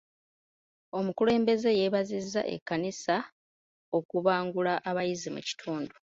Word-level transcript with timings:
Omukulembeze 0.97 1.69
yeebazizza 1.79 2.41
ekkanisa 2.55 3.15
okubangula 3.97 4.73
abayizi 4.89 5.29
mu 5.35 5.41
kitundu. 5.47 5.95